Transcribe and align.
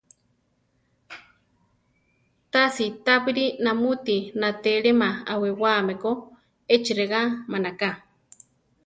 Tasi 2.51 2.85
tábiri 3.05 3.45
namúti 3.63 4.17
natélema 4.39 5.09
awiwáame 5.33 5.93
ko, 6.03 6.11
echi 6.73 6.91
regá 7.01 7.21
manaká. 7.51 7.89